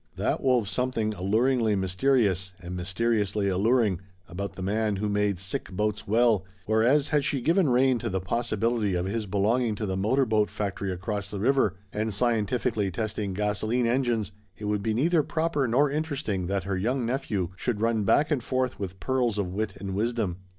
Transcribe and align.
That 0.15 0.41
wove 0.41 0.67
something 0.67 1.13
alluringly 1.13 1.75
mysterious 1.75 2.53
and 2.59 2.75
mysteriously 2.75 3.49
alluring 3.49 4.01
about 4.27 4.53
the 4.53 4.63
man 4.63 4.95
who 4.95 5.07
made 5.07 5.37
sick 5.37 5.69
boats 5.71 6.07
well, 6.07 6.43
whereas 6.65 7.09
had 7.09 7.23
she 7.23 7.39
given 7.39 7.69
rein 7.69 7.99
to 7.99 8.09
the 8.09 8.19
possibility 8.19 8.95
of 8.95 9.05
his 9.05 9.27
belonging 9.27 9.75
to 9.75 9.85
the 9.85 9.95
motorboat 9.95 10.49
factory 10.49 10.91
across 10.91 11.29
the 11.29 11.39
river, 11.39 11.75
and 11.93 12.15
scientifically 12.15 12.89
testing 12.89 13.35
gasoline 13.35 13.85
engines 13.85 14.31
it 14.57 14.65
would 14.65 14.81
be 14.81 14.95
neither 14.95 15.21
proper 15.21 15.67
nor 15.67 15.91
interesting 15.91 16.47
that 16.47 16.63
her 16.63 16.75
young 16.75 17.05
nephew 17.05 17.49
should 17.55 17.79
run 17.79 18.03
back 18.03 18.31
and 18.31 18.41
forth 18.43 18.79
with 18.79 18.99
pearls 18.99 19.37
of 19.37 19.53
wit 19.53 19.75
and 19.77 19.93
wisdom. 19.93 20.37